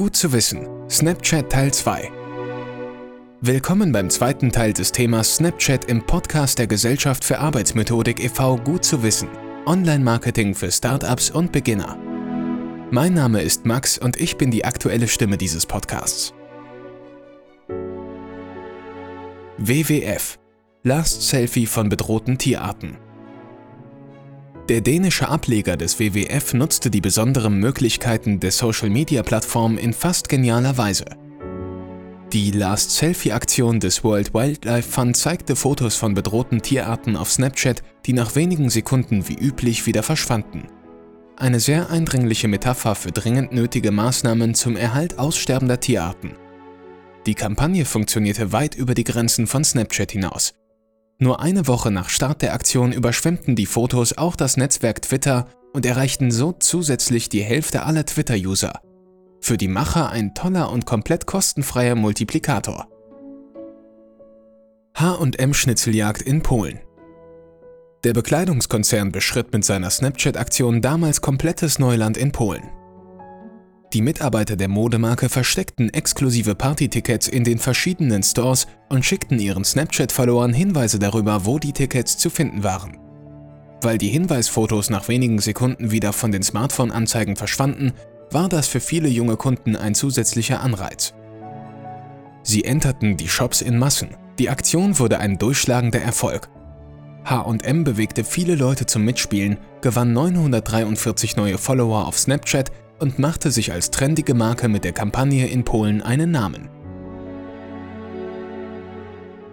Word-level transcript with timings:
Gut 0.00 0.16
zu 0.16 0.32
wissen. 0.32 0.66
Snapchat 0.88 1.52
Teil 1.52 1.74
2. 1.74 2.10
Willkommen 3.42 3.92
beim 3.92 4.08
zweiten 4.08 4.50
Teil 4.50 4.72
des 4.72 4.92
Themas 4.92 5.36
Snapchat 5.36 5.90
im 5.90 6.06
Podcast 6.06 6.58
der 6.58 6.66
Gesellschaft 6.66 7.22
für 7.22 7.38
Arbeitsmethodik 7.38 8.24
e.V. 8.24 8.56
Gut 8.56 8.82
zu 8.82 9.02
wissen. 9.02 9.28
Online-Marketing 9.66 10.54
für 10.54 10.72
Startups 10.72 11.28
und 11.28 11.52
Beginner. 11.52 11.98
Mein 12.90 13.12
Name 13.12 13.42
ist 13.42 13.66
Max 13.66 13.98
und 13.98 14.18
ich 14.18 14.38
bin 14.38 14.50
die 14.50 14.64
aktuelle 14.64 15.06
Stimme 15.06 15.36
dieses 15.36 15.66
Podcasts. 15.66 16.32
WWF 19.58 20.38
Last 20.82 21.28
Selfie 21.28 21.66
von 21.66 21.90
bedrohten 21.90 22.38
Tierarten. 22.38 22.96
Der 24.70 24.80
dänische 24.80 25.28
Ableger 25.28 25.76
des 25.76 25.98
WWF 25.98 26.54
nutzte 26.54 26.92
die 26.92 27.00
besonderen 27.00 27.58
Möglichkeiten 27.58 28.38
der 28.38 28.52
Social-Media-Plattform 28.52 29.76
in 29.76 29.92
fast 29.92 30.28
genialer 30.28 30.78
Weise. 30.78 31.06
Die 32.32 32.52
Last 32.52 32.92
Selfie-Aktion 32.92 33.80
des 33.80 34.04
World 34.04 34.32
Wildlife 34.32 34.88
Fund 34.88 35.16
zeigte 35.16 35.56
Fotos 35.56 35.96
von 35.96 36.14
bedrohten 36.14 36.62
Tierarten 36.62 37.16
auf 37.16 37.32
Snapchat, 37.32 37.82
die 38.06 38.12
nach 38.12 38.36
wenigen 38.36 38.70
Sekunden 38.70 39.28
wie 39.28 39.34
üblich 39.34 39.86
wieder 39.86 40.04
verschwanden. 40.04 40.68
Eine 41.36 41.58
sehr 41.58 41.90
eindringliche 41.90 42.46
Metapher 42.46 42.94
für 42.94 43.10
dringend 43.10 43.50
nötige 43.50 43.90
Maßnahmen 43.90 44.54
zum 44.54 44.76
Erhalt 44.76 45.18
aussterbender 45.18 45.80
Tierarten. 45.80 46.36
Die 47.26 47.34
Kampagne 47.34 47.84
funktionierte 47.84 48.52
weit 48.52 48.76
über 48.76 48.94
die 48.94 49.02
Grenzen 49.02 49.48
von 49.48 49.64
Snapchat 49.64 50.12
hinaus. 50.12 50.54
Nur 51.22 51.40
eine 51.40 51.66
Woche 51.66 51.90
nach 51.90 52.08
Start 52.08 52.40
der 52.40 52.54
Aktion 52.54 52.92
überschwemmten 52.92 53.54
die 53.54 53.66
Fotos 53.66 54.16
auch 54.16 54.36
das 54.36 54.56
Netzwerk 54.56 55.02
Twitter 55.02 55.48
und 55.74 55.84
erreichten 55.84 56.30
so 56.30 56.52
zusätzlich 56.52 57.28
die 57.28 57.42
Hälfte 57.42 57.82
aller 57.82 58.06
Twitter-User. 58.06 58.80
Für 59.42 59.58
die 59.58 59.68
Macher 59.68 60.08
ein 60.08 60.34
toller 60.34 60.72
und 60.72 60.86
komplett 60.86 61.26
kostenfreier 61.26 61.94
Multiplikator. 61.94 62.88
H&M 64.94 65.52
Schnitzeljagd 65.52 66.22
in 66.22 66.42
Polen. 66.42 66.80
Der 68.02 68.14
Bekleidungskonzern 68.14 69.12
beschritt 69.12 69.52
mit 69.52 69.62
seiner 69.62 69.90
Snapchat-Aktion 69.90 70.80
damals 70.80 71.20
komplettes 71.20 71.78
Neuland 71.78 72.16
in 72.16 72.32
Polen. 72.32 72.62
Die 73.92 74.02
Mitarbeiter 74.02 74.54
der 74.54 74.68
Modemarke 74.68 75.28
versteckten 75.28 75.92
exklusive 75.92 76.54
Partytickets 76.54 77.26
in 77.26 77.42
den 77.42 77.58
verschiedenen 77.58 78.22
Stores 78.22 78.68
und 78.88 79.04
schickten 79.04 79.40
ihren 79.40 79.64
Snapchat-Followern 79.64 80.52
Hinweise 80.52 81.00
darüber, 81.00 81.44
wo 81.44 81.58
die 81.58 81.72
Tickets 81.72 82.16
zu 82.16 82.30
finden 82.30 82.62
waren. 82.62 82.98
Weil 83.82 83.98
die 83.98 84.08
Hinweisfotos 84.08 84.90
nach 84.90 85.08
wenigen 85.08 85.40
Sekunden 85.40 85.90
wieder 85.90 86.12
von 86.12 86.30
den 86.30 86.44
Smartphone-Anzeigen 86.44 87.34
verschwanden, 87.34 87.92
war 88.30 88.48
das 88.48 88.68
für 88.68 88.78
viele 88.78 89.08
junge 89.08 89.36
Kunden 89.36 89.74
ein 89.74 89.96
zusätzlicher 89.96 90.60
Anreiz. 90.60 91.12
Sie 92.44 92.62
enterten 92.62 93.16
die 93.16 93.28
Shops 93.28 93.60
in 93.60 93.76
Massen. 93.76 94.10
Die 94.38 94.50
Aktion 94.50 95.00
wurde 95.00 95.18
ein 95.18 95.36
durchschlagender 95.36 96.00
Erfolg. 96.00 96.48
H&M 97.24 97.82
bewegte 97.82 98.22
viele 98.22 98.54
Leute 98.54 98.86
zum 98.86 99.04
Mitspielen, 99.04 99.58
gewann 99.80 100.12
943 100.12 101.36
neue 101.36 101.58
Follower 101.58 102.06
auf 102.06 102.18
Snapchat 102.18 102.70
und 103.00 103.18
machte 103.18 103.50
sich 103.50 103.72
als 103.72 103.90
trendige 103.90 104.34
Marke 104.34 104.68
mit 104.68 104.84
der 104.84 104.92
Kampagne 104.92 105.46
in 105.48 105.64
Polen 105.64 106.02
einen 106.02 106.30
Namen. 106.30 106.68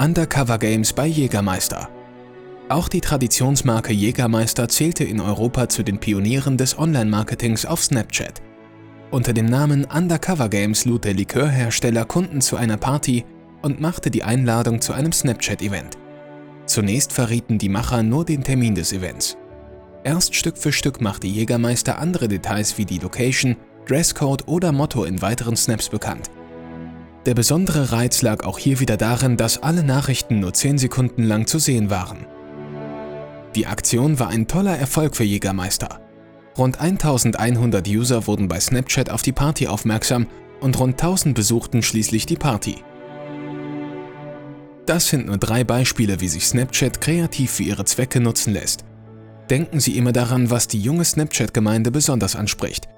Undercover 0.00 0.58
Games 0.58 0.92
bei 0.92 1.06
Jägermeister 1.06 1.88
Auch 2.68 2.88
die 2.88 3.00
Traditionsmarke 3.00 3.92
Jägermeister 3.92 4.68
zählte 4.68 5.04
in 5.04 5.20
Europa 5.20 5.68
zu 5.68 5.82
den 5.82 5.98
Pionieren 5.98 6.56
des 6.56 6.78
Online-Marketings 6.78 7.66
auf 7.66 7.82
Snapchat. 7.82 8.42
Unter 9.10 9.32
dem 9.32 9.46
Namen 9.46 9.86
Undercover 9.86 10.48
Games 10.48 10.84
lud 10.84 11.04
der 11.04 11.14
Likörhersteller 11.14 12.04
Kunden 12.04 12.40
zu 12.40 12.56
einer 12.56 12.76
Party 12.76 13.24
und 13.62 13.80
machte 13.80 14.10
die 14.10 14.22
Einladung 14.22 14.80
zu 14.80 14.92
einem 14.92 15.12
Snapchat-Event. 15.12 15.96
Zunächst 16.66 17.12
verrieten 17.12 17.58
die 17.58 17.70
Macher 17.70 18.02
nur 18.02 18.24
den 18.24 18.44
Termin 18.44 18.74
des 18.74 18.92
Events. 18.92 19.36
Erst 20.04 20.34
Stück 20.34 20.56
für 20.56 20.72
Stück 20.72 21.00
machte 21.00 21.26
Jägermeister 21.26 21.98
andere 21.98 22.28
Details 22.28 22.78
wie 22.78 22.84
die 22.84 22.98
Location, 22.98 23.56
Dresscode 23.86 24.46
oder 24.46 24.72
Motto 24.72 25.04
in 25.04 25.20
weiteren 25.22 25.56
Snaps 25.56 25.88
bekannt. 25.88 26.30
Der 27.26 27.34
besondere 27.34 27.92
Reiz 27.92 28.22
lag 28.22 28.44
auch 28.44 28.58
hier 28.58 28.80
wieder 28.80 28.96
darin, 28.96 29.36
dass 29.36 29.62
alle 29.62 29.82
Nachrichten 29.82 30.40
nur 30.40 30.54
10 30.54 30.78
Sekunden 30.78 31.24
lang 31.24 31.46
zu 31.46 31.58
sehen 31.58 31.90
waren. 31.90 32.26
Die 33.54 33.66
Aktion 33.66 34.18
war 34.18 34.28
ein 34.28 34.46
toller 34.46 34.78
Erfolg 34.78 35.16
für 35.16 35.24
Jägermeister. 35.24 36.00
Rund 36.56 36.80
1100 36.80 37.86
User 37.88 38.26
wurden 38.26 38.48
bei 38.48 38.60
Snapchat 38.60 39.10
auf 39.10 39.22
die 39.22 39.32
Party 39.32 39.66
aufmerksam 39.66 40.26
und 40.60 40.78
rund 40.78 40.94
1000 40.94 41.34
besuchten 41.34 41.82
schließlich 41.82 42.26
die 42.26 42.36
Party. 42.36 42.76
Das 44.86 45.08
sind 45.08 45.26
nur 45.26 45.38
drei 45.38 45.64
Beispiele, 45.64 46.20
wie 46.20 46.28
sich 46.28 46.46
Snapchat 46.46 47.00
kreativ 47.00 47.50
für 47.50 47.62
ihre 47.62 47.84
Zwecke 47.84 48.20
nutzen 48.20 48.54
lässt. 48.54 48.84
Denken 49.50 49.80
Sie 49.80 49.96
immer 49.96 50.12
daran, 50.12 50.50
was 50.50 50.68
die 50.68 50.80
junge 50.80 51.04
Snapchat-Gemeinde 51.04 51.90
besonders 51.90 52.36
anspricht. 52.36 52.88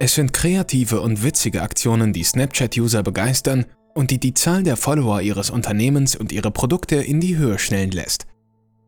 Es 0.00 0.14
sind 0.14 0.32
kreative 0.32 1.00
und 1.00 1.22
witzige 1.22 1.62
Aktionen, 1.62 2.12
die 2.12 2.24
Snapchat-User 2.24 3.02
begeistern 3.02 3.66
und 3.94 4.10
die 4.10 4.18
die 4.18 4.34
Zahl 4.34 4.64
der 4.64 4.76
Follower 4.76 5.20
Ihres 5.20 5.50
Unternehmens 5.50 6.16
und 6.16 6.32
Ihre 6.32 6.50
Produkte 6.50 6.96
in 6.96 7.20
die 7.20 7.36
Höhe 7.36 7.58
schnellen 7.58 7.92
lässt. 7.92 8.26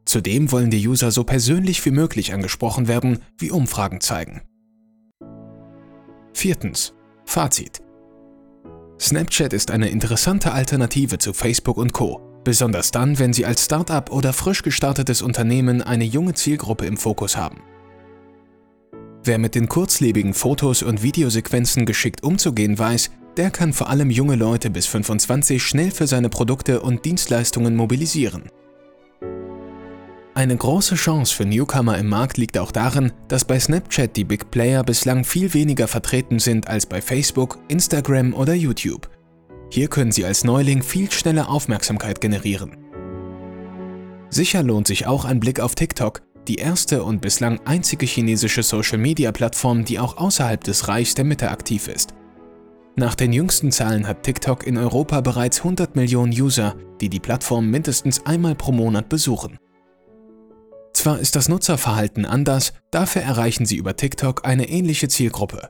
Zudem 0.05 0.51
wollen 0.51 0.71
die 0.71 0.87
User 0.87 1.11
so 1.11 1.25
persönlich 1.25 1.85
wie 1.85 1.91
möglich 1.91 2.33
angesprochen 2.33 2.89
werden, 2.89 3.21
wie 3.39 3.51
Umfragen 3.51 4.01
zeigen. 4.01 4.43
Viertens. 6.33 6.93
Fazit. 7.25 7.83
Snapchat 9.01 9.53
ist 9.53 9.71
eine 9.71 9.89
interessante 9.89 10.53
Alternative 10.53 11.19
zu 11.19 11.33
Facebook 11.33 11.77
und 11.77 11.93
Co. 11.93 12.26
Besonders 12.47 12.93
dann, 12.93 13.19
wenn 13.19 13.33
Sie 13.33 13.45
als 13.45 13.65
Startup 13.65 14.09
oder 14.09 14.33
frisch 14.33 14.63
gestartetes 14.63 15.21
Unternehmen 15.21 15.83
eine 15.83 16.05
junge 16.05 16.35
Zielgruppe 16.35 16.87
im 16.87 16.97
Fokus 16.97 17.37
haben. 17.37 17.59
Wer 19.25 19.39
mit 19.39 19.57
den 19.57 19.69
kurzlebigen 19.69 20.33
Fotos 20.33 20.85
und 20.85 21.03
Videosequenzen 21.03 21.87
geschickt 21.87 22.23
umzugehen 22.23 22.79
weiß, 22.79 23.11
der 23.37 23.51
kann 23.51 23.73
vor 23.73 23.91
allem 23.91 24.11
junge 24.11 24.37
Leute 24.37 24.71
bis 24.71 24.87
25 24.87 25.61
schnell 25.61 25.91
für 25.91 26.07
seine 26.07 26.29
Produkte 26.29 26.83
und 26.83 27.05
Dienstleistungen 27.05 27.75
mobilisieren. 27.75 28.45
Eine 30.35 30.57
große 30.57 30.95
Chance 30.95 31.35
für 31.35 31.47
Newcomer 31.47 31.99
im 31.99 32.09
Markt 32.09 32.37
liegt 32.37 32.59
auch 32.59 32.71
darin, 32.71 33.11
dass 33.27 33.45
bei 33.45 33.59
Snapchat 33.59 34.15
die 34.15 34.23
Big 34.23 34.53
Player 34.53 34.85
bislang 34.85 35.25
viel 35.25 35.53
weniger 35.53 35.89
vertreten 35.89 36.39
sind 36.39 36.69
als 36.69 36.87
bei 36.87 37.03
Facebook, 37.03 37.59
Instagram 37.67 38.35
oder 38.35 38.55
YouTube. 38.55 39.09
Hier 39.71 39.89
können 39.89 40.13
Sie 40.13 40.25
als 40.25 40.45
Neuling 40.45 40.83
viel 40.83 41.11
schneller 41.11 41.49
Aufmerksamkeit 41.49 42.21
generieren. 42.21 42.77
Sicher 44.31 44.63
lohnt 44.63 44.87
sich 44.87 45.07
auch 45.07 45.25
ein 45.25 45.41
Blick 45.41 45.61
auf 45.61 45.75
TikTok, 45.75 46.23
die 46.49 46.57
erste 46.57 47.03
und 47.03 47.21
bislang 47.21 47.61
einzige 47.65 48.07
chinesische 48.07 48.63
Social-Media-Plattform, 48.63 49.85
die 49.85 49.99
auch 49.99 50.17
außerhalb 50.17 50.63
des 50.63 50.89
Reichs 50.89 51.15
der 51.15 51.25
Mitte 51.25 51.51
aktiv 51.51 51.89
ist. 51.89 52.15
Nach 52.97 53.15
den 53.15 53.33
jüngsten 53.33 53.73
Zahlen 53.73 54.07
hat 54.07 54.23
TikTok 54.23 54.67
in 54.67 54.79
Europa 54.79 55.21
bereits 55.21 55.59
100 55.59 55.97
Millionen 55.97 56.33
User, 56.33 56.75
die 57.01 57.11
die 57.11 57.21
Plattform 57.21 57.71
mindestens 57.71 58.25
einmal 58.25 58.55
pro 58.55 58.73
Monat 58.73 59.09
besuchen. 59.09 59.59
Zwar 60.95 61.19
ist 61.19 61.37
das 61.37 61.49
Nutzerverhalten 61.49 62.25
anders, 62.25 62.73
dafür 62.91 63.23
erreichen 63.23 63.67
sie 63.67 63.77
über 63.77 63.97
TikTok 63.97 64.47
eine 64.47 64.69
ähnliche 64.71 65.09
Zielgruppe. 65.09 65.69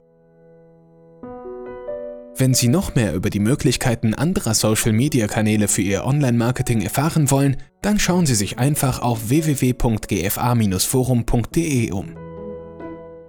Wenn 2.39 2.53
Sie 2.53 2.69
noch 2.69 2.95
mehr 2.95 3.15
über 3.15 3.31
die 3.31 3.41
Möglichkeiten 3.41 4.13
anderer 4.13 4.53
Social-Media-Kanäle 4.53 5.69
für 5.69 5.81
Ihr 5.81 6.05
Online-Marketing 6.05 6.83
erfahren 6.83 7.31
wollen, 7.31 7.57
dann 7.81 7.99
schauen 7.99 8.27
Sie 8.27 8.35
sich 8.35 8.59
einfach 8.59 9.01
auf 9.01 9.31
www.gfa-forum.de 9.31 11.93
um. 11.93 12.15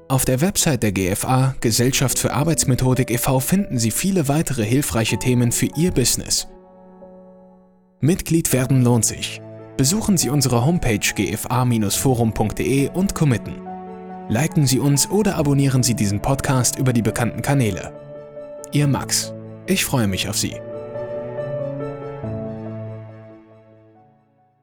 Auf 0.10 0.26
der 0.26 0.42
Website 0.42 0.84
der 0.84 0.92
GFA, 0.92 1.56
Gesellschaft 1.62 2.20
für 2.20 2.34
Arbeitsmethodik 2.34 3.10
e.V., 3.10 3.40
finden 3.40 3.78
Sie 3.78 3.92
viele 3.92 4.28
weitere 4.28 4.66
hilfreiche 4.66 5.18
Themen 5.18 5.54
für 5.54 5.70
Ihr 5.78 5.92
Business. 5.92 6.50
Mitglied 8.02 8.52
werden 8.52 8.84
lohnt 8.84 9.06
sich. 9.06 9.40
Besuchen 9.78 10.18
Sie 10.18 10.30
unsere 10.30 10.66
Homepage 10.66 11.14
gfa-forum.de 11.16 12.90
und 12.90 13.16
committen. 13.16 13.62
Liken 14.28 14.68
Sie 14.68 14.80
uns 14.80 15.10
oder 15.10 15.38
abonnieren 15.38 15.82
Sie 15.82 15.94
diesen 15.94 16.22
Podcast 16.22 16.78
über 16.78 16.92
die 16.92 17.02
bekannten 17.02 17.42
Kanäle. 17.42 18.07
Ihr 18.72 18.88
Max. 18.88 19.34
Ich 19.66 19.86
freue 19.86 20.08
mich 20.08 20.28
auf 20.28 20.38
Sie. 20.38 20.56